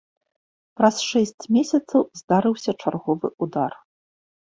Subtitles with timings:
[0.81, 3.71] Праз шэсць месяцаў здарыўся чарговы ўдар.